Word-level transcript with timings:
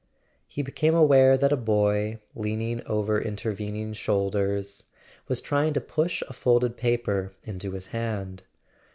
He 0.47 0.63
became 0.63 0.95
aware 0.95 1.37
that 1.37 1.51
a 1.51 1.55
boy, 1.55 2.17
leaning 2.35 2.83
over 2.87 3.21
inter¬ 3.21 3.53
vening 3.55 3.95
shoulders, 3.95 4.85
was 5.27 5.41
trying 5.41 5.73
to 5.73 5.79
push 5.79 6.23
a 6.27 6.33
folded 6.33 6.75
paper 6.75 7.33
into 7.43 7.73
his 7.73 7.85
hand. 7.93 8.41